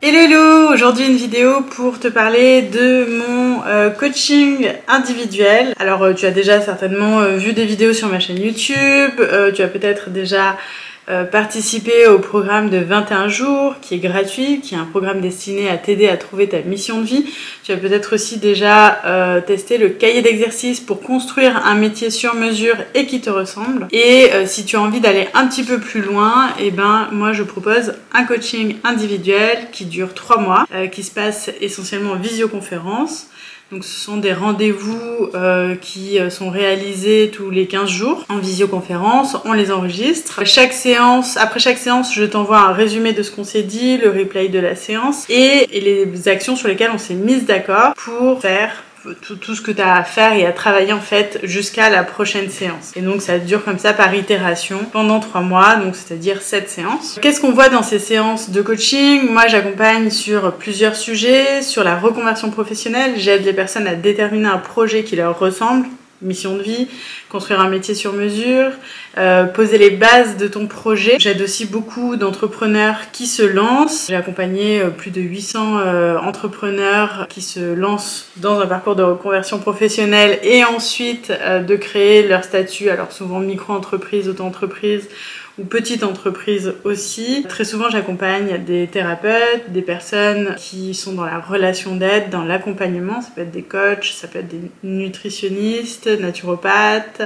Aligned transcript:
Hello, 0.00 0.72
aujourd'hui 0.72 1.06
une 1.06 1.16
vidéo 1.16 1.60
pour 1.76 2.00
te 2.00 2.08
parler 2.08 2.62
de 2.62 3.04
mon 3.04 3.62
euh, 3.66 3.90
coaching 3.90 4.70
individuel. 4.88 5.74
Alors 5.78 6.02
euh, 6.02 6.14
tu 6.14 6.24
as 6.24 6.30
déjà 6.30 6.62
certainement 6.62 7.20
euh, 7.20 7.36
vu 7.36 7.52
des 7.52 7.66
vidéos 7.66 7.92
sur 7.92 8.08
ma 8.08 8.20
chaîne 8.20 8.40
YouTube, 8.40 9.20
tu 9.54 9.62
as 9.62 9.68
peut-être 9.68 10.08
déjà 10.08 10.56
euh, 11.10 11.24
participer 11.24 12.06
au 12.06 12.18
programme 12.18 12.70
de 12.70 12.78
21 12.78 13.28
jours 13.28 13.74
qui 13.82 13.94
est 13.94 13.98
gratuit, 13.98 14.60
qui 14.62 14.74
est 14.74 14.78
un 14.78 14.86
programme 14.86 15.20
destiné 15.20 15.68
à 15.68 15.76
t'aider 15.76 16.08
à 16.08 16.16
trouver 16.16 16.48
ta 16.48 16.60
mission 16.60 17.02
de 17.02 17.06
vie. 17.06 17.26
Tu 17.62 17.72
as 17.72 17.76
peut-être 17.76 18.14
aussi 18.14 18.38
déjà 18.38 19.04
euh, 19.04 19.42
testé 19.42 19.76
le 19.76 19.90
cahier 19.90 20.22
d'exercice 20.22 20.80
pour 20.80 21.02
construire 21.02 21.66
un 21.66 21.74
métier 21.74 22.08
sur 22.08 22.34
mesure 22.34 22.76
et 22.94 23.04
qui 23.04 23.20
te 23.20 23.28
ressemble. 23.28 23.86
Et 23.92 24.30
euh, 24.32 24.46
si 24.46 24.64
tu 24.64 24.76
as 24.76 24.80
envie 24.80 25.00
d'aller 25.00 25.28
un 25.34 25.46
petit 25.46 25.62
peu 25.62 25.78
plus 25.78 26.00
loin, 26.00 26.48
et 26.58 26.68
eh 26.68 26.70
ben 26.70 27.08
moi 27.12 27.34
je 27.34 27.42
propose 27.42 27.92
un 28.14 28.24
coaching 28.24 28.76
individuel 28.82 29.68
qui 29.72 29.84
dure 29.84 30.14
3 30.14 30.38
mois, 30.38 30.66
qui 30.90 31.02
se 31.02 31.10
passe 31.10 31.50
essentiellement 31.60 32.12
en 32.12 32.16
visioconférence. 32.16 33.26
Donc 33.72 33.84
ce 33.84 33.98
sont 33.98 34.18
des 34.18 34.32
rendez-vous 34.32 35.30
euh, 35.34 35.74
qui 35.74 36.18
euh, 36.18 36.28
sont 36.28 36.50
réalisés 36.50 37.30
tous 37.32 37.50
les 37.50 37.66
15 37.66 37.88
jours 37.88 38.24
en 38.28 38.38
visioconférence, 38.38 39.36
on 39.44 39.52
les 39.52 39.72
enregistre. 39.72 40.44
Chaque 40.44 40.72
séance, 40.72 41.36
après 41.38 41.60
chaque 41.60 41.78
séance, 41.78 42.14
je 42.14 42.24
t'envoie 42.24 42.58
un 42.58 42.72
résumé 42.72 43.12
de 43.12 43.22
ce 43.22 43.30
qu'on 43.30 43.44
s'est 43.44 43.62
dit, 43.62 43.96
le 43.96 44.10
replay 44.10 44.48
de 44.48 44.58
la 44.58 44.76
séance 44.76 45.24
et, 45.30 45.66
et 45.72 45.80
les 45.80 46.28
actions 46.28 46.56
sur 46.56 46.68
lesquelles 46.68 46.92
on 46.94 46.98
s'est 46.98 47.14
mis 47.14 47.40
d'accord 47.40 47.94
pour 47.94 48.40
faire 48.40 48.84
tout, 49.22 49.54
ce 49.54 49.60
que 49.60 49.70
tu 49.70 49.80
as 49.80 49.96
à 49.96 50.04
faire 50.04 50.32
et 50.32 50.46
à 50.46 50.52
travailler 50.52 50.92
en 50.92 51.00
fait 51.00 51.40
jusqu'à 51.42 51.90
la 51.90 52.04
prochaine 52.04 52.50
séance. 52.50 52.92
Et 52.96 53.00
donc 53.00 53.22
ça 53.22 53.38
dure 53.38 53.64
comme 53.64 53.78
ça 53.78 53.92
par 53.92 54.14
itération 54.14 54.80
pendant 54.92 55.20
trois 55.20 55.40
mois, 55.40 55.76
donc 55.76 55.96
c'est-à-dire 55.96 56.42
sept 56.42 56.68
séances. 56.68 57.18
Qu'est-ce 57.20 57.40
qu'on 57.40 57.52
voit 57.52 57.68
dans 57.68 57.82
ces 57.82 57.98
séances 57.98 58.50
de 58.50 58.62
coaching? 58.62 59.30
Moi 59.30 59.46
j'accompagne 59.46 60.10
sur 60.10 60.52
plusieurs 60.54 60.96
sujets, 60.96 61.62
sur 61.62 61.84
la 61.84 61.98
reconversion 61.98 62.50
professionnelle, 62.50 63.14
j'aide 63.16 63.44
les 63.44 63.52
personnes 63.52 63.86
à 63.86 63.94
déterminer 63.94 64.48
un 64.48 64.58
projet 64.58 65.04
qui 65.04 65.16
leur 65.16 65.38
ressemble 65.38 65.86
mission 66.24 66.56
de 66.56 66.62
vie, 66.62 66.88
construire 67.28 67.60
un 67.60 67.68
métier 67.68 67.94
sur 67.94 68.12
mesure, 68.12 68.70
euh, 69.18 69.44
poser 69.44 69.78
les 69.78 69.90
bases 69.90 70.36
de 70.36 70.48
ton 70.48 70.66
projet. 70.66 71.16
J'aide 71.18 71.42
aussi 71.42 71.66
beaucoup 71.66 72.16
d'entrepreneurs 72.16 72.96
qui 73.12 73.26
se 73.26 73.42
lancent. 73.42 74.06
J'ai 74.08 74.16
accompagné 74.16 74.80
euh, 74.80 74.90
plus 74.90 75.10
de 75.10 75.20
800 75.20 75.78
euh, 75.78 76.18
entrepreneurs 76.18 77.26
qui 77.28 77.42
se 77.42 77.74
lancent 77.74 78.28
dans 78.38 78.60
un 78.60 78.66
parcours 78.66 78.96
de 78.96 79.02
reconversion 79.02 79.58
professionnelle 79.58 80.38
et 80.42 80.64
ensuite 80.64 81.30
de 81.30 81.76
créer 81.76 82.26
leur 82.26 82.44
statut, 82.44 82.90
alors 82.90 83.12
souvent 83.12 83.40
micro-entreprise, 83.40 84.28
auto-entreprise 84.28 85.08
ou 85.58 85.64
petites 85.64 86.02
entreprises 86.02 86.74
aussi. 86.84 87.44
Très 87.48 87.64
souvent, 87.64 87.90
j'accompagne 87.90 88.64
des 88.64 88.86
thérapeutes, 88.86 89.70
des 89.70 89.82
personnes 89.82 90.54
qui 90.56 90.94
sont 90.94 91.12
dans 91.12 91.24
la 91.24 91.38
relation 91.38 91.96
d'aide, 91.96 92.30
dans 92.30 92.44
l'accompagnement. 92.44 93.20
Ça 93.20 93.28
peut 93.34 93.42
être 93.42 93.50
des 93.50 93.62
coachs, 93.62 94.12
ça 94.14 94.28
peut 94.28 94.40
être 94.40 94.48
des 94.48 94.70
nutritionnistes, 94.82 96.06
naturopathes, 96.06 97.22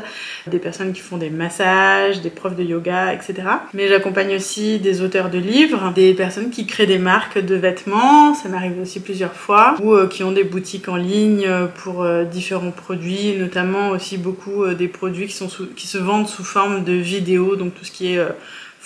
des 0.46 0.58
personnes 0.58 0.92
qui 0.92 1.00
font 1.00 1.16
des 1.16 1.30
massages, 1.30 2.20
des 2.20 2.30
profs 2.30 2.56
de 2.56 2.64
yoga, 2.64 3.12
etc. 3.14 3.48
Mais 3.72 3.88
j'accompagne 3.88 4.34
aussi 4.34 4.78
des 4.78 5.00
auteurs 5.00 5.30
de 5.30 5.38
livres, 5.38 5.92
des 5.94 6.14
personnes 6.14 6.50
qui 6.50 6.66
créent 6.66 6.86
des 6.86 6.98
marques 6.98 7.38
de 7.38 7.54
vêtements, 7.54 8.34
ça 8.34 8.48
m'arrive 8.48 8.78
aussi 8.80 9.00
plusieurs 9.00 9.34
fois, 9.34 9.76
ou 9.82 9.94
euh, 9.94 10.06
qui 10.06 10.22
ont 10.22 10.32
des 10.32 10.44
boutiques 10.44 10.88
en 10.88 10.96
ligne 10.96 11.48
pour 11.82 12.02
euh, 12.02 12.24
différents 12.24 12.70
produits, 12.70 13.36
notamment 13.38 13.90
aussi 13.90 14.18
beaucoup 14.18 14.64
euh, 14.64 14.74
des 14.74 14.88
produits 14.88 15.26
qui, 15.26 15.44
qui 15.76 15.86
se 15.86 15.98
vendent 15.98 16.28
sous 16.28 16.44
forme 16.44 16.84
de 16.84 16.92
vidéos, 16.92 17.56
donc 17.56 17.74
tout 17.74 17.84
ce 17.84 17.92
qui 17.92 18.14
est 18.14 18.17
euh, 18.18 18.30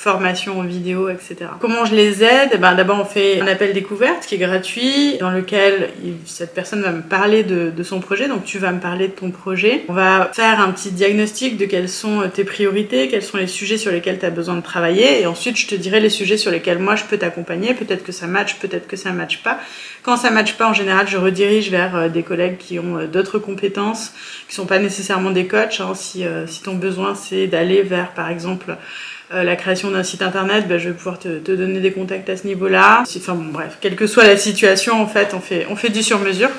formation 0.02 0.58
en 0.58 0.64
vidéo, 0.64 1.08
etc. 1.08 1.36
Comment 1.60 1.84
je 1.84 1.94
les 1.94 2.24
aide? 2.24 2.58
Ben, 2.60 2.74
D'abord, 2.74 2.98
on 3.00 3.04
fait 3.04 3.40
un 3.40 3.46
appel 3.46 3.72
découverte 3.72 4.26
qui 4.26 4.34
est 4.34 4.38
gratuit, 4.38 5.16
dans 5.18 5.30
lequel 5.30 5.90
cette 6.26 6.54
personne 6.54 6.82
va 6.82 6.90
me 6.90 7.02
parler 7.02 7.44
de, 7.44 7.82
son 7.84 8.00
projet. 8.00 8.26
Donc, 8.26 8.44
tu 8.44 8.58
vas 8.58 8.72
me 8.72 8.80
parler 8.80 9.08
de 9.08 9.12
ton 9.12 9.30
projet. 9.30 9.84
On 9.88 9.92
va 9.92 10.30
faire 10.32 10.60
un 10.60 10.72
petit 10.72 10.90
diagnostic 10.90 11.56
de 11.56 11.66
quelles 11.66 11.88
sont 11.88 12.28
tes 12.34 12.42
priorités, 12.42 13.08
quels 13.08 13.22
sont 13.22 13.36
les 13.36 13.46
sujets 13.46 13.76
sur 13.76 13.92
lesquels 13.92 14.18
tu 14.18 14.26
as 14.26 14.30
besoin 14.30 14.56
de 14.56 14.60
travailler. 14.60 15.20
Et 15.20 15.26
ensuite, 15.26 15.56
je 15.56 15.68
te 15.68 15.74
dirai 15.74 16.00
les 16.00 16.10
sujets 16.10 16.36
sur 16.36 16.50
lesquels 16.50 16.78
moi, 16.78 16.96
je 16.96 17.04
peux 17.04 17.18
t'accompagner. 17.18 17.74
Peut-être 17.74 18.02
que 18.02 18.12
ça 18.12 18.26
match, 18.26 18.56
peut-être 18.56 18.88
que 18.88 18.96
ça 18.96 19.12
match 19.12 19.42
pas. 19.42 19.60
Quand 20.02 20.16
ça 20.16 20.30
match 20.30 20.54
pas, 20.54 20.68
en 20.68 20.74
général, 20.74 21.06
je 21.06 21.16
redirige 21.16 21.70
vers 21.70 21.94
euh, 21.94 22.08
des 22.08 22.24
collègues 22.24 22.58
qui 22.58 22.80
ont 22.80 22.98
euh, 22.98 23.06
d'autres 23.06 23.38
compétences, 23.38 24.12
qui 24.48 24.54
sont 24.54 24.66
pas 24.66 24.80
nécessairement 24.80 25.30
des 25.30 25.46
coachs. 25.46 25.80
Hein. 25.80 25.94
Si 25.94 26.62
ton 26.64 26.74
besoin, 26.74 27.14
c'est 27.14 27.46
d'aller 27.46 27.82
vers, 27.82 28.12
par 28.12 28.30
exemple, 28.30 28.76
euh, 29.34 29.44
la 29.44 29.56
création 29.56 29.90
d'un 29.90 30.02
site 30.02 30.22
internet, 30.22 30.68
ben, 30.68 30.78
je 30.78 30.88
vais 30.88 30.94
pouvoir 30.94 31.18
te, 31.18 31.28
donner 31.28 31.80
des 31.80 31.92
contacts 31.92 32.28
à 32.28 32.36
ce 32.36 32.46
niveau-là. 32.46 33.02
Enfin 33.16 33.34
bon, 33.34 33.50
bref, 33.50 33.78
quelle 33.80 33.96
que 33.96 34.06
soit 34.06 34.24
la 34.24 34.36
situation, 34.36 35.00
en 35.00 35.06
fait, 35.06 35.32
on 35.34 35.40
fait, 35.40 35.66
on 35.70 35.76
fait 35.76 35.88
du 35.88 36.02
sur-mesure. 36.02 36.50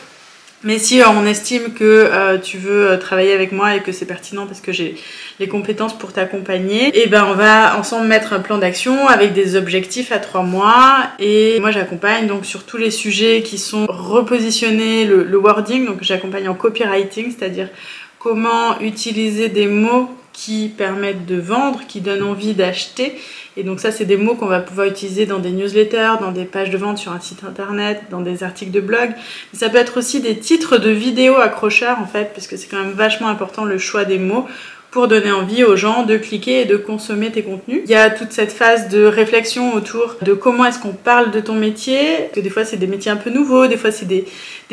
Mais 0.64 0.80
si 0.80 1.02
euh, 1.02 1.06
on 1.10 1.26
estime 1.26 1.74
que 1.74 1.84
euh, 1.84 2.38
tu 2.38 2.58
veux 2.58 2.98
travailler 2.98 3.34
avec 3.34 3.52
moi 3.52 3.76
et 3.76 3.82
que 3.82 3.92
c'est 3.92 4.06
pertinent 4.06 4.48
parce 4.48 4.62
que 4.62 4.72
j'ai 4.72 4.96
les 5.40 5.48
compétences 5.48 5.98
pour 5.98 6.14
t'accompagner, 6.14 6.88
et 6.88 7.04
eh 7.04 7.08
ben 7.08 7.28
on 7.30 7.34
va 7.34 7.78
ensemble 7.78 8.08
mettre 8.08 8.34
un 8.34 8.40
plan 8.40 8.58
d'action 8.58 9.08
avec 9.08 9.34
des 9.34 9.56
objectifs 9.56 10.12
à 10.12 10.20
trois 10.20 10.44
mois. 10.44 11.10
Et 11.20 11.60
moi 11.60 11.72
j'accompagne 11.72 12.28
donc 12.28 12.46
sur 12.46 12.64
tous 12.64 12.78
les 12.78 12.92
sujets 12.92 13.42
qui 13.44 13.58
sont 13.58 13.86
repositionnés, 13.88 15.06
le, 15.06 15.24
le 15.24 15.38
wording, 15.38 15.86
donc 15.86 15.98
j'accompagne 16.02 16.48
en 16.48 16.56
copywriting, 16.56 17.34
c'est-à-dire 17.38 17.68
comment 18.18 18.80
utiliser 18.80 19.50
des 19.50 19.68
mots 19.68 20.10
qui 20.34 20.68
permettent 20.68 21.26
de 21.26 21.40
vendre, 21.40 21.82
qui 21.88 22.02
donnent 22.02 22.24
envie 22.24 22.54
d'acheter. 22.54 23.16
Et 23.56 23.64
donc 23.64 23.80
ça, 23.80 23.92
c'est 23.92 24.06
des 24.06 24.18
mots 24.18 24.36
qu'on 24.36 24.48
va 24.48 24.60
pouvoir 24.60 24.88
utiliser 24.88 25.26
dans 25.26 25.40
des 25.40 25.52
newsletters, 25.52 26.16
dans 26.20 26.32
des 26.32 26.46
pages 26.46 26.72
de 26.72 26.78
vente 26.78 26.98
sur 26.98 27.12
un 27.12 27.20
site 27.20 27.44
internet, 27.44 28.02
dans 28.10 28.22
des 28.22 28.44
articles 28.44 28.72
de 28.72 28.82
blog. 28.82 29.12
Mais 29.54 29.60
ça 29.60 29.70
peut 29.70 29.78
être 29.78 29.98
aussi 29.98 30.22
des 30.22 30.38
titres 30.38 30.78
de 30.78 30.90
vidéos 30.90 31.38
accrocheurs 31.38 32.00
en 32.00 32.08
fait, 32.08 32.32
parce 32.34 32.48
que 32.48 32.58
c'est 32.58 32.68
quand 32.68 32.80
même 32.80 32.94
vachement 32.94 33.28
important 33.28 33.64
le 33.64 33.78
choix 33.78 34.06
des 34.06 34.18
mots 34.18 34.48
pour 34.94 35.08
donner 35.08 35.32
envie 35.32 35.64
aux 35.64 35.76
gens 35.76 36.04
de 36.04 36.18
cliquer 36.18 36.62
et 36.62 36.66
de 36.66 36.78
consommer 36.78 37.32
tes 37.32 37.42
contenus. 37.42 37.82
Il 37.86 37.90
y 37.90 37.96
a 37.96 38.12
toute 38.12 38.32
cette 38.32 38.52
phase 38.52 38.90
de 38.90 39.04
réflexion 39.04 39.74
autour 39.74 40.18
de 40.22 40.34
comment 40.34 40.66
est-ce 40.66 40.78
qu'on 40.78 40.94
parle 40.94 41.32
de 41.32 41.40
ton 41.40 41.56
métier, 41.56 42.30
que 42.32 42.40
des 42.40 42.52
fois 42.52 42.64
c'est 42.64 42.78
des 42.78 42.86
métiers 42.86 43.10
un 43.10 43.16
peu 43.16 43.32
nouveaux, 43.32 43.66
des 43.66 43.76
fois 43.76 43.92
c'est 43.92 44.06
des, 44.06 44.26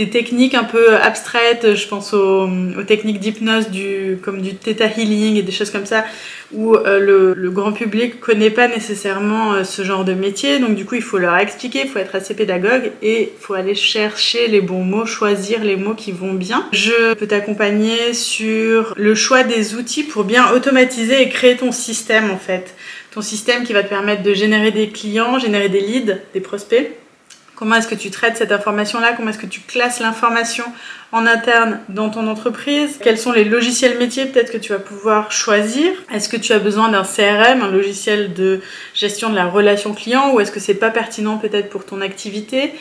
techniques 0.09 0.55
un 0.55 0.65
peu 0.65 0.95
abstraites, 0.97 1.75
je 1.75 1.89
pense 1.89 2.15
aux, 2.15 2.49
techniques 2.87 3.21
d'hypnose 3.21 3.69
du, 3.71 4.19
comme 4.23 4.41
du 4.41 4.55
theta 4.55 4.87
healing 4.87 5.37
et 5.37 5.43
des 5.43 5.53
choses 5.53 5.71
comme 5.71 5.87
ça, 5.87 6.05
où 6.53 6.75
euh, 6.75 6.99
le, 6.99 7.35
le, 7.35 7.51
grand 7.51 7.73
public 7.73 8.21
connaît 8.21 8.51
pas 8.51 8.69
nécessairement 8.69 9.53
euh, 9.53 9.65
ce 9.65 9.83
genre 9.83 10.05
de 10.05 10.15
métier, 10.15 10.59
donc 10.59 10.75
du 10.75 10.85
coup 10.85 10.95
il 10.95 11.03
faut 11.03 11.19
leur 11.19 11.37
expliquer, 11.37 11.83
il 11.85 11.89
faut 11.89 11.99
être 11.99 12.15
assez 12.15 12.35
pédagogue 12.35 12.93
et 13.03 13.33
il 13.35 13.41
faut 13.41 13.55
aller 13.55 13.75
chercher 13.75 14.49
les 14.49 14.61
bons 14.61 14.85
mots, 14.85 15.07
choisir 15.07 15.63
les 15.63 15.77
mots 15.77 15.95
qui 15.95 16.13
vont 16.13 16.33
bien. 16.33 16.67
Je 16.73 17.15
peux 17.15 17.27
t'accompagner 17.27 18.15
sur 18.15 18.95
le 18.97 19.15
choix 19.15 19.43
des 19.43 19.75
outils 19.75 20.05
pour 20.05 20.25
bien 20.25 20.51
automatiser 20.53 21.23
et 21.23 21.29
créer 21.29 21.57
ton 21.57 21.73
système 21.73 22.31
en 22.31 22.39
fait. 22.39 22.75
Ton 23.13 23.23
système 23.23 23.65
qui 23.65 23.73
va 23.73 23.83
te 23.83 23.89
permettre 23.89 24.23
de 24.23 24.35
générer 24.35 24.71
des 24.71 24.89
clients, 24.89 25.39
générer 25.39 25.69
des 25.69 25.81
leads, 25.81 26.19
des 26.33 26.41
prospects. 26.41 26.91
Comment 27.61 27.75
est-ce 27.75 27.89
que 27.89 27.95
tu 27.95 28.11
traites 28.11 28.39
cette 28.39 28.53
information-là? 28.53 29.13
Comment 29.15 29.29
est-ce 29.29 29.39
que 29.39 29.45
tu 29.45 29.61
classes 29.61 30.01
l'information 30.01 30.65
en 31.13 31.27
interne 31.27 31.81
dans 31.91 32.09
ton 32.09 32.27
entreprise? 32.27 32.99
Quels 33.03 33.19
sont 33.19 33.33
les 33.33 33.45
logiciels 33.45 33.99
métiers 33.99 34.25
peut-être 34.25 34.51
que 34.51 34.57
tu 34.57 34.73
vas 34.73 34.79
pouvoir 34.79 35.31
choisir? 35.31 35.93
Est-ce 36.11 36.31
que 36.31 36.39
tu 36.39 36.55
as 36.55 36.59
besoin 36.59 36.89
d'un 36.89 37.03
CRM, 37.03 37.61
un 37.61 37.71
logiciel 37.71 38.33
de 38.33 38.63
gestion 38.95 39.29
de 39.29 39.35
la 39.35 39.45
relation 39.45 39.93
client 39.93 40.33
ou 40.33 40.41
est-ce 40.41 40.51
que 40.51 40.59
c'est 40.59 40.73
pas 40.73 40.89
pertinent 40.89 41.37
peut-être 41.37 41.69
pour 41.69 41.85
ton 41.85 42.01
activité? 42.01 42.73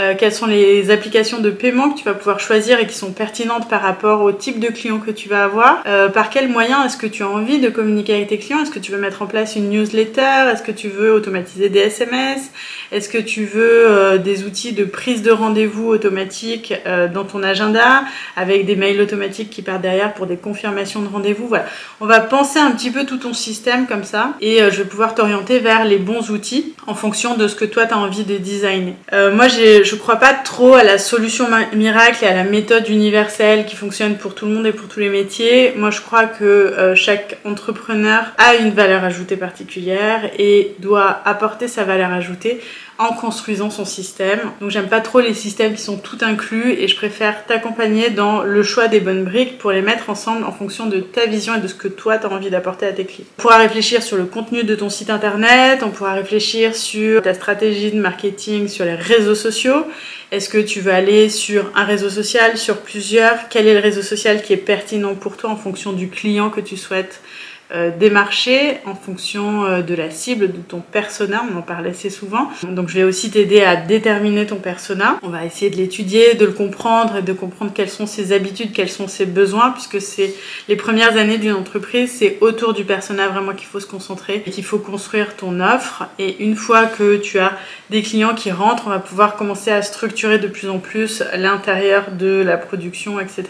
Euh, 0.00 0.14
Quelles 0.18 0.32
sont 0.32 0.46
les 0.46 0.90
applications 0.90 1.40
de 1.40 1.50
paiement 1.50 1.90
que 1.90 1.98
tu 1.98 2.04
vas 2.04 2.14
pouvoir 2.14 2.40
choisir 2.40 2.80
et 2.80 2.86
qui 2.86 2.96
sont 2.96 3.12
pertinentes 3.12 3.68
par 3.68 3.82
rapport 3.82 4.22
au 4.22 4.32
type 4.32 4.58
de 4.58 4.68
client 4.68 4.98
que 4.98 5.10
tu 5.10 5.28
vas 5.28 5.44
avoir 5.44 5.82
euh, 5.86 6.08
Par 6.08 6.30
quels 6.30 6.48
moyens 6.48 6.86
est-ce 6.86 6.96
que 6.96 7.06
tu 7.06 7.22
as 7.22 7.28
envie 7.28 7.58
de 7.58 7.68
communiquer 7.68 8.14
avec 8.14 8.28
tes 8.28 8.38
clients 8.38 8.62
Est-ce 8.62 8.70
que 8.70 8.78
tu 8.78 8.92
veux 8.92 8.98
mettre 8.98 9.22
en 9.22 9.26
place 9.26 9.56
une 9.56 9.68
newsletter 9.68 10.50
Est-ce 10.52 10.62
que 10.62 10.72
tu 10.72 10.88
veux 10.88 11.12
automatiser 11.12 11.68
des 11.68 11.80
SMS 11.80 12.50
Est-ce 12.92 13.08
que 13.08 13.18
tu 13.18 13.44
veux 13.44 13.90
euh, 13.90 14.18
des 14.18 14.44
outils 14.44 14.72
de 14.72 14.84
prise 14.84 15.22
de 15.22 15.30
rendez-vous 15.30 15.88
automatique 15.88 16.74
dans 17.12 17.24
ton 17.24 17.42
agenda 17.42 18.04
avec 18.36 18.66
des 18.66 18.76
mails 18.76 19.00
automatiques 19.00 19.50
qui 19.50 19.62
partent 19.62 19.82
derrière 19.82 20.14
pour 20.14 20.26
des 20.26 20.36
confirmations 20.36 21.02
de 21.02 21.08
rendez-vous. 21.08 21.46
Voilà, 21.46 21.66
on 22.00 22.06
va 22.06 22.20
penser 22.20 22.58
un 22.58 22.70
petit 22.72 22.90
peu 22.90 23.04
tout 23.04 23.18
ton 23.18 23.32
système 23.32 23.86
comme 23.86 24.04
ça 24.04 24.34
et 24.40 24.58
je 24.58 24.82
vais 24.82 24.88
pouvoir 24.88 25.14
t'orienter 25.14 25.58
vers 25.58 25.84
les 25.84 25.98
bons 25.98 26.30
outils 26.30 26.74
en 26.86 26.94
fonction 26.94 27.36
de 27.36 27.48
ce 27.48 27.54
que 27.54 27.64
toi 27.64 27.86
tu 27.86 27.94
as 27.94 27.98
envie 27.98 28.24
de 28.24 28.36
designer. 28.36 28.94
Moi, 29.12 29.48
je 29.48 29.89
je 29.90 29.96
crois 29.96 30.16
pas 30.16 30.34
trop 30.34 30.74
à 30.74 30.84
la 30.84 30.98
solution 30.98 31.46
miracle 31.74 32.24
et 32.24 32.28
à 32.28 32.34
la 32.34 32.44
méthode 32.44 32.88
universelle 32.88 33.66
qui 33.66 33.74
fonctionne 33.74 34.16
pour 34.16 34.36
tout 34.36 34.46
le 34.46 34.52
monde 34.52 34.66
et 34.66 34.72
pour 34.72 34.86
tous 34.86 35.00
les 35.00 35.08
métiers. 35.08 35.72
Moi, 35.76 35.90
je 35.90 36.00
crois 36.00 36.26
que 36.26 36.44
euh, 36.44 36.94
chaque 36.94 37.38
entrepreneur 37.44 38.26
a 38.38 38.54
une 38.54 38.70
valeur 38.70 39.02
ajoutée 39.02 39.36
particulière 39.36 40.30
et 40.38 40.76
doit 40.78 41.20
apporter 41.24 41.66
sa 41.66 41.82
valeur 41.82 42.12
ajoutée 42.12 42.60
en 43.00 43.14
construisant 43.14 43.70
son 43.70 43.86
système. 43.86 44.40
Donc 44.60 44.70
j'aime 44.70 44.88
pas 44.88 45.00
trop 45.00 45.20
les 45.20 45.32
systèmes 45.32 45.74
qui 45.74 45.80
sont 45.80 45.96
tout 45.96 46.18
inclus 46.20 46.72
et 46.72 46.86
je 46.86 46.94
préfère 46.94 47.46
t'accompagner 47.46 48.10
dans 48.10 48.42
le 48.42 48.62
choix 48.62 48.88
des 48.88 49.00
bonnes 49.00 49.24
briques 49.24 49.56
pour 49.56 49.72
les 49.72 49.80
mettre 49.80 50.10
ensemble 50.10 50.44
en 50.44 50.52
fonction 50.52 50.84
de 50.84 51.00
ta 51.00 51.24
vision 51.24 51.54
et 51.54 51.60
de 51.60 51.66
ce 51.66 51.74
que 51.74 51.88
toi 51.88 52.18
tu 52.18 52.26
as 52.26 52.30
envie 52.30 52.50
d'apporter 52.50 52.86
à 52.86 52.92
tes 52.92 53.06
clients. 53.06 53.26
On 53.38 53.42
pourra 53.42 53.56
réfléchir 53.56 54.02
sur 54.02 54.18
le 54.18 54.26
contenu 54.26 54.64
de 54.64 54.74
ton 54.74 54.90
site 54.90 55.08
internet, 55.08 55.80
on 55.82 55.88
pourra 55.88 56.12
réfléchir 56.12 56.76
sur 56.76 57.22
ta 57.22 57.32
stratégie 57.32 57.90
de 57.90 57.98
marketing 57.98 58.68
sur 58.68 58.84
les 58.84 58.96
réseaux 58.96 59.34
sociaux. 59.34 59.86
Est-ce 60.30 60.50
que 60.50 60.58
tu 60.58 60.80
veux 60.80 60.92
aller 60.92 61.30
sur 61.30 61.72
un 61.74 61.84
réseau 61.84 62.10
social, 62.10 62.58
sur 62.58 62.82
plusieurs? 62.82 63.48
Quel 63.48 63.66
est 63.66 63.74
le 63.74 63.80
réseau 63.80 64.02
social 64.02 64.42
qui 64.42 64.52
est 64.52 64.58
pertinent 64.58 65.14
pour 65.14 65.38
toi 65.38 65.48
en 65.48 65.56
fonction 65.56 65.92
du 65.92 66.08
client 66.08 66.50
que 66.50 66.60
tu 66.60 66.76
souhaites 66.76 67.22
euh, 67.72 67.90
démarcher 67.96 68.78
en 68.84 68.96
fonction 68.96 69.64
euh, 69.64 69.82
de 69.82 69.94
la 69.94 70.10
cible, 70.10 70.50
de 70.50 70.58
ton 70.58 70.80
persona, 70.80 71.44
on 71.52 71.58
en 71.58 71.62
parle 71.62 71.86
assez 71.86 72.10
souvent. 72.10 72.50
Donc 72.64 72.88
je 72.88 72.94
vais 72.94 73.04
aussi 73.04 73.30
t'aider 73.30 73.62
à 73.62 73.76
déterminer 73.76 74.44
ton 74.44 74.56
persona. 74.56 75.20
On 75.22 75.28
va 75.28 75.44
essayer 75.44 75.70
de 75.70 75.76
l'étudier, 75.76 76.34
de 76.34 76.46
le 76.46 76.52
comprendre 76.52 77.18
et 77.18 77.22
de 77.22 77.32
comprendre 77.32 77.70
quelles 77.72 77.88
sont 77.88 78.06
ses 78.06 78.32
habitudes, 78.32 78.72
quels 78.72 78.88
sont 78.88 79.06
ses 79.06 79.24
besoins, 79.24 79.70
puisque 79.70 80.00
c'est 80.00 80.34
les 80.68 80.74
premières 80.74 81.16
années 81.16 81.38
d'une 81.38 81.52
entreprise, 81.52 82.10
c'est 82.10 82.38
autour 82.40 82.74
du 82.74 82.84
persona 82.84 83.28
vraiment 83.28 83.52
qu'il 83.52 83.68
faut 83.68 83.78
se 83.78 83.86
concentrer 83.86 84.42
et 84.46 84.50
qu'il 84.50 84.64
faut 84.64 84.78
construire 84.78 85.36
ton 85.36 85.60
offre. 85.60 86.06
Et 86.18 86.42
une 86.42 86.56
fois 86.56 86.86
que 86.86 87.18
tu 87.18 87.38
as 87.38 87.52
des 87.90 88.02
clients 88.02 88.34
qui 88.34 88.50
rentrent, 88.50 88.88
on 88.88 88.90
va 88.90 88.98
pouvoir 88.98 89.36
commencer 89.36 89.70
à 89.70 89.82
structurer 89.82 90.38
de 90.38 90.48
plus 90.48 90.68
en 90.68 90.78
plus 90.78 91.22
l'intérieur 91.36 92.10
de 92.10 92.42
la 92.44 92.56
production, 92.56 93.20
etc. 93.20 93.44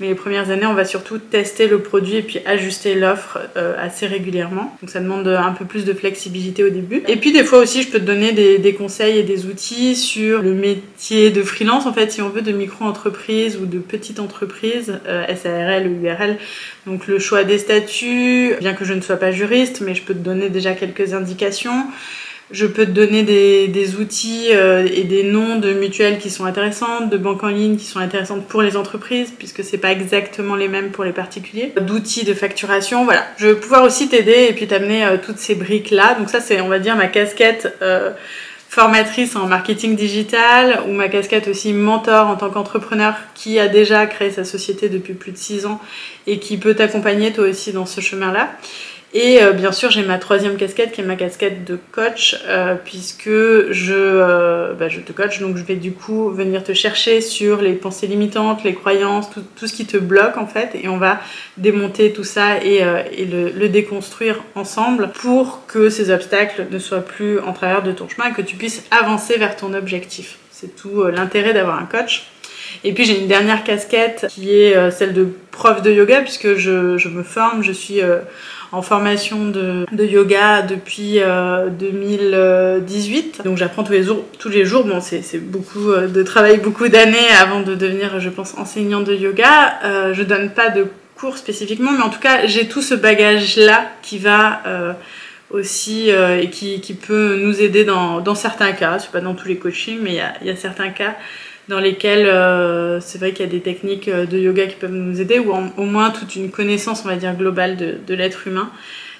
Mais 0.00 0.08
les 0.08 0.14
premières 0.14 0.50
années, 0.50 0.66
on 0.66 0.74
va 0.74 0.84
surtout 0.84 1.16
tester 1.16 1.68
le 1.68 1.80
produit 1.80 2.16
et 2.16 2.22
puis 2.22 2.40
ajuster 2.44 2.94
l'offre 2.94 3.38
assez 3.54 4.06
régulièrement. 4.06 4.76
Donc 4.80 4.90
ça 4.90 5.00
demande 5.00 5.26
un 5.28 5.52
peu 5.52 5.64
plus 5.64 5.84
de 5.84 5.92
flexibilité 5.92 6.64
au 6.64 6.70
début. 6.70 7.02
Et 7.08 7.16
puis 7.16 7.32
des 7.32 7.44
fois 7.44 7.58
aussi, 7.58 7.82
je 7.82 7.88
peux 7.88 7.98
te 7.98 8.04
donner 8.04 8.32
des, 8.32 8.74
conseils 8.74 9.18
et 9.18 9.22
des 9.22 9.46
outils 9.46 9.96
sur 9.96 10.42
le 10.42 10.52
métier 10.52 11.30
de 11.30 11.42
freelance, 11.42 11.86
en 11.86 11.92
fait, 11.92 12.12
si 12.12 12.22
on 12.22 12.28
veut, 12.28 12.42
de 12.42 12.52
micro-entreprise 12.52 13.58
ou 13.60 13.66
de 13.66 13.78
petite 13.78 14.20
entreprise, 14.20 14.98
euh, 15.06 15.24
SARL 15.34 15.86
ou 15.88 16.04
URL. 16.04 16.36
Donc 16.86 17.06
le 17.06 17.18
choix 17.18 17.44
des 17.44 17.58
statuts, 17.58 18.54
bien 18.60 18.74
que 18.74 18.84
je 18.84 18.94
ne 18.94 19.00
sois 19.00 19.16
pas 19.16 19.32
juriste, 19.32 19.80
mais 19.80 19.94
je 19.94 20.02
peux 20.02 20.14
te 20.14 20.18
donner 20.18 20.48
déjà 20.48 20.74
quelques 20.74 21.14
indications. 21.14 21.86
Je 22.52 22.66
peux 22.66 22.86
te 22.86 22.90
donner 22.90 23.24
des, 23.24 23.96
outils 23.96 24.48
euh, 24.52 24.86
et 24.92 25.02
des 25.02 25.24
noms 25.24 25.58
de 25.58 25.72
mutuelles 25.72 26.18
qui 26.18 26.30
sont 26.30 26.44
intéressantes, 26.44 27.10
de 27.10 27.16
banques 27.16 27.42
en 27.42 27.48
ligne 27.48 27.76
qui 27.76 27.84
sont 27.84 27.98
intéressantes 27.98 28.46
pour 28.46 28.62
les 28.62 28.76
entreprises, 28.76 29.32
puisque 29.36 29.64
c'est 29.64 29.78
pas 29.78 29.90
exactement 29.90 30.54
les 30.54 30.68
mêmes 30.68 30.90
pour 30.90 31.02
les 31.02 31.12
particuliers. 31.12 31.72
D'outils 31.80 32.24
de 32.24 32.34
facturation, 32.34 33.04
voilà. 33.04 33.26
Je 33.36 33.48
vais 33.48 33.56
pouvoir 33.56 33.82
aussi 33.82 34.08
t'aider 34.08 34.46
et 34.48 34.52
puis 34.52 34.68
t'amener 34.68 35.04
euh, 35.04 35.16
toutes 35.20 35.38
ces 35.38 35.56
briques-là. 35.56 36.14
Donc 36.14 36.30
ça, 36.30 36.40
c'est, 36.40 36.60
on 36.60 36.68
va 36.68 36.78
dire, 36.78 36.94
ma 36.94 37.08
casquette 37.08 37.76
euh, 37.82 38.12
formatrice 38.68 39.34
en 39.34 39.46
marketing 39.46 39.96
digital 39.96 40.82
ou 40.88 40.92
ma 40.92 41.08
casquette 41.08 41.48
aussi 41.48 41.72
mentor 41.72 42.28
en 42.28 42.36
tant 42.36 42.50
qu'entrepreneur 42.50 43.14
qui 43.34 43.58
a 43.58 43.66
déjà 43.66 44.06
créé 44.06 44.30
sa 44.30 44.44
société 44.44 44.88
depuis 44.88 45.14
plus 45.14 45.32
de 45.32 45.38
6 45.38 45.66
ans 45.66 45.80
et 46.28 46.38
qui 46.38 46.58
peut 46.58 46.74
t'accompagner 46.74 47.32
toi 47.32 47.48
aussi 47.48 47.72
dans 47.72 47.86
ce 47.86 48.00
chemin-là. 48.00 48.50
Et 49.18 49.42
euh, 49.42 49.52
bien 49.52 49.72
sûr, 49.72 49.90
j'ai 49.90 50.02
ma 50.02 50.18
troisième 50.18 50.58
casquette 50.58 50.92
qui 50.92 51.00
est 51.00 51.04
ma 51.04 51.16
casquette 51.16 51.64
de 51.64 51.78
coach, 51.90 52.36
euh, 52.48 52.74
puisque 52.74 53.30
je, 53.30 53.94
euh, 53.94 54.74
bah, 54.74 54.90
je 54.90 55.00
te 55.00 55.10
coach, 55.10 55.40
donc 55.40 55.56
je 55.56 55.62
vais 55.62 55.76
du 55.76 55.92
coup 55.92 56.28
venir 56.28 56.62
te 56.62 56.74
chercher 56.74 57.22
sur 57.22 57.62
les 57.62 57.72
pensées 57.72 58.08
limitantes, 58.08 58.62
les 58.62 58.74
croyances, 58.74 59.30
tout, 59.30 59.66
ce 59.66 59.72
qui 59.72 59.86
te 59.86 59.96
bloque 59.96 60.36
en 60.36 60.46
fait, 60.46 60.72
et 60.74 60.88
on 60.88 60.98
va 60.98 61.18
démonter 61.56 62.12
tout 62.12 62.24
ça 62.24 62.62
et, 62.62 62.84
le, 62.84 63.68
déconstruire 63.68 64.44
ensemble 64.54 65.10
pour 65.14 65.62
que 65.66 65.88
ces 65.88 66.10
obstacles 66.10 66.66
ne 66.70 66.78
soient 66.78 67.00
plus 67.00 67.40
en 67.40 67.54
travers 67.54 67.82
de 67.82 67.92
ton 67.92 68.10
chemin 68.10 68.28
et 68.28 68.32
que 68.34 68.42
tu 68.42 68.56
puisses 68.56 68.84
avancer 68.90 69.38
vers 69.38 69.56
ton 69.56 69.72
objectif. 69.72 70.36
C'est 70.50 70.76
tout 70.76 71.04
l'intérêt 71.04 71.54
d'avoir 71.54 71.78
un 71.78 71.86
coach. 71.86 72.26
Et 72.84 72.92
puis 72.92 73.06
j'ai 73.06 73.18
une 73.18 73.28
dernière 73.28 73.64
casquette 73.64 74.26
qui 74.28 74.50
est 74.52 74.90
celle 74.90 75.14
de 75.14 75.26
prof 75.52 75.80
de 75.80 75.90
yoga, 75.90 76.20
puisque 76.20 76.56
je, 76.56 76.98
je 76.98 77.08
me 77.08 77.22
forme, 77.22 77.62
je 77.62 77.72
suis 77.72 78.02
en 78.72 78.82
formation 78.82 79.46
de, 79.46 79.86
yoga 80.04 80.62
depuis 80.62 81.20
2018. 81.78 83.40
Euh, 83.40 83.42
Donc 83.44 83.56
j'apprends 83.56 83.84
tous 83.84 83.92
les 83.92 84.02
jours. 84.02 84.24
Tous 84.38 84.48
les 84.48 84.64
jours. 84.64 84.84
Bon, 84.84 85.00
c'est 85.00 85.38
beaucoup 85.38 85.90
euh, 85.90 86.08
de 86.08 86.22
travail, 86.22 86.58
beaucoup 86.58 86.88
d'années 86.88 87.28
avant 87.40 87.60
de 87.60 87.74
devenir, 87.74 88.20
je 88.20 88.28
pense, 88.28 88.56
enseignant 88.58 89.00
de 89.00 89.14
yoga. 89.14 89.78
Euh, 89.84 90.14
je 90.14 90.22
donne 90.22 90.50
pas 90.50 90.70
de 90.70 90.86
cours 91.16 91.38
spécifiquement, 91.38 91.92
mais 91.92 92.02
en 92.02 92.10
tout 92.10 92.20
cas, 92.20 92.46
j'ai 92.46 92.68
tout 92.68 92.82
ce 92.82 92.94
bagage-là 92.94 93.86
qui 94.02 94.18
va 94.18 94.60
aussi 95.50 96.08
et 96.10 96.50
qui, 96.50 96.94
peut 96.94 97.36
nous 97.36 97.60
aider 97.60 97.84
dans, 97.84 98.34
certains 98.34 98.72
cas. 98.72 98.98
C'est 98.98 99.10
pas 99.10 99.20
dans 99.20 99.34
tous 99.34 99.48
les 99.48 99.56
coachings, 99.56 100.00
mais 100.02 100.20
il 100.40 100.46
y 100.46 100.50
a 100.50 100.56
certains 100.56 100.90
cas 100.90 101.14
dans 101.68 101.80
lesquels 101.80 102.26
euh, 102.26 103.00
c'est 103.00 103.18
vrai 103.18 103.32
qu'il 103.32 103.44
y 103.44 103.48
a 103.48 103.50
des 103.50 103.60
techniques 103.60 104.08
euh, 104.08 104.26
de 104.26 104.38
yoga 104.38 104.66
qui 104.66 104.76
peuvent 104.76 104.92
nous 104.92 105.20
aider, 105.20 105.38
ou 105.38 105.52
au 105.52 105.84
moins 105.84 106.10
toute 106.10 106.36
une 106.36 106.50
connaissance, 106.50 107.02
on 107.04 107.08
va 107.08 107.16
dire, 107.16 107.34
globale 107.34 107.76
de, 107.76 107.96
de 108.06 108.14
l'être 108.14 108.46
humain 108.46 108.70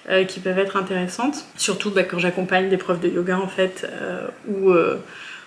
euh, 0.08 0.25
qui 0.25 0.40
peuvent 0.40 0.58
être 0.58 0.76
intéressantes. 0.76 1.44
Surtout 1.56 1.90
bah, 1.90 2.05
quand 2.05 2.19
j'accompagne 2.19 2.69
des 2.69 2.76
profs 2.76 3.00
de 3.00 3.08
yoga, 3.08 3.38
en 3.38 3.49
fait, 3.49 3.87
ou, 4.49 4.72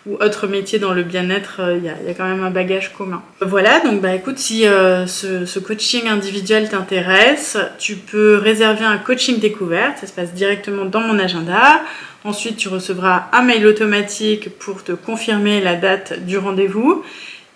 ou 0.06 0.16
autres 0.16 0.48
métiers 0.48 0.80
dans 0.80 0.94
le 0.94 1.04
bien-être, 1.04 1.62
il 1.76 1.84
y, 1.84 2.08
y, 2.08 2.12
a 2.12 2.14
quand 2.14 2.28
même 2.28 2.44
un 2.44 2.52
bagage 2.52 2.94
commun. 2.94 3.22
Voilà, 3.42 3.80
donc 3.82 4.02
bah 4.02 4.16
écoute, 4.16 4.40
si 4.40 4.64
ce, 4.64 5.46
ce, 5.46 5.60
coaching 5.60 6.08
individuel 6.08 6.70
t'intéresse, 6.70 7.58
tu 7.78 7.96
peux 7.96 8.38
réserver 8.38 8.86
un 8.86 8.98
coaching 8.98 9.40
découverte, 9.40 9.98
ça 10.00 10.08
se 10.08 10.14
passe 10.14 10.34
directement 10.34 10.86
dans 10.86 11.02
mon 11.02 11.20
agenda. 11.20 11.82
Ensuite, 12.26 12.58
tu 12.58 12.68
recevras 12.68 13.28
un 13.32 13.42
mail 13.42 13.66
automatique 13.66 14.58
pour 14.60 14.84
te 14.84 14.92
confirmer 14.92 15.62
la 15.62 15.76
date 15.76 16.26
du 16.26 16.38
rendez-vous 16.38 17.04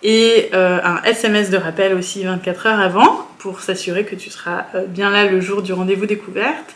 et 0.02 0.50
euh, 0.54 0.78
un 0.82 1.02
SMS 1.02 1.50
de 1.50 1.56
rappel 1.56 1.94
aussi 1.94 2.24
24 2.24 2.66
heures 2.66 2.80
avant 2.80 3.26
pour 3.38 3.60
s'assurer 3.60 4.04
que 4.04 4.14
tu 4.14 4.30
seras 4.30 4.66
euh, 4.74 4.84
bien 4.86 5.10
là 5.10 5.26
le 5.26 5.40
jour 5.40 5.62
du 5.62 5.72
rendez-vous 5.72 6.06
découverte. 6.06 6.74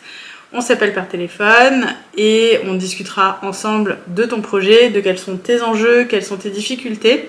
On 0.53 0.61
s'appelle 0.61 0.95
par 0.95 1.09
téléphone 1.09 1.87
et 2.17 2.59
on 2.67 2.75
discutera 2.75 3.39
ensemble 3.43 3.99
de 4.07 4.25
ton 4.25 4.41
projet, 4.41 4.91
de 4.91 5.01
quels 5.01 5.19
sont 5.19 5.37
tes 5.37 5.63
enjeux, 5.63 6.05
quelles 6.05 6.25
sont 6.25 6.39
tes 6.39 6.51
difficultés 6.51 7.29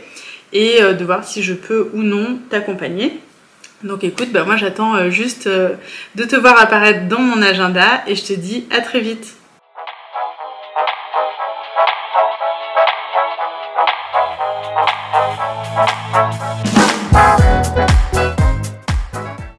et 0.53 0.81
euh, 0.81 0.93
de 0.93 1.03
voir 1.03 1.23
si 1.23 1.43
je 1.43 1.53
peux 1.53 1.89
ou 1.93 2.01
non 2.03 2.39
t'accompagner. 2.49 3.19
Donc 3.83 4.03
écoute, 4.03 4.31
bah 4.31 4.43
moi 4.43 4.57
j'attends 4.57 5.09
juste 5.09 5.47
de 5.47 6.23
te 6.25 6.35
voir 6.35 6.59
apparaître 6.59 7.07
dans 7.07 7.21
mon 7.21 7.41
agenda 7.41 8.03
et 8.07 8.15
je 8.15 8.25
te 8.25 8.33
dis 8.33 8.65
à 8.71 8.81
très 8.81 8.99
vite. 8.99 9.38